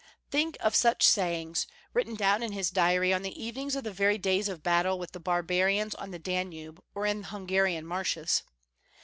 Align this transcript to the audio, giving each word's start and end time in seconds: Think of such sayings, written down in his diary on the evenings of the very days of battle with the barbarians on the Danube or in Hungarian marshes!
Think 0.31 0.57
of 0.61 0.73
such 0.73 1.05
sayings, 1.05 1.67
written 1.93 2.15
down 2.15 2.41
in 2.41 2.53
his 2.53 2.71
diary 2.71 3.13
on 3.13 3.21
the 3.21 3.39
evenings 3.39 3.75
of 3.75 3.83
the 3.83 3.91
very 3.93 4.17
days 4.17 4.49
of 4.49 4.63
battle 4.63 4.97
with 4.97 5.11
the 5.11 5.19
barbarians 5.19 5.93
on 5.93 6.09
the 6.09 6.17
Danube 6.17 6.81
or 6.95 7.05
in 7.05 7.25
Hungarian 7.25 7.85
marshes! 7.85 8.41